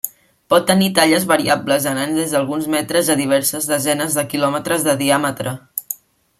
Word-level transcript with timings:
Pot 0.51 0.63
tenir 0.69 0.87
talles 0.99 1.27
variables 1.31 1.85
anant 1.91 2.17
des 2.21 2.33
d'alguns 2.37 2.67
metres 2.77 3.13
a 3.15 3.19
diverses 3.21 3.71
desenes 3.75 4.19
de 4.21 4.27
quilòmetres 4.35 4.89
de 4.91 4.99
diàmetre. 5.07 5.57